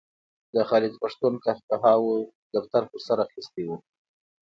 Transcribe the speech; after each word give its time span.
د 0.53 0.55
خالد 0.69 0.93
پښتون 1.01 1.33
قهقهاوو 1.45 2.15
دفتر 2.55 2.81
په 2.91 2.97
سر 3.05 3.17
اخیستی 3.25 3.63
و. 3.67 3.71